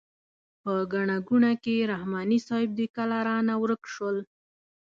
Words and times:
په 0.63 0.73
ګڼه 0.93 1.17
ګوڼه 1.27 1.53
کې 1.63 1.75
رحماني 1.91 2.39
صیب 2.47 2.69
دوی 2.77 2.87
کله 2.97 3.17
رانه 3.27 3.53
ورک 3.61 3.81
شول. 3.93 4.17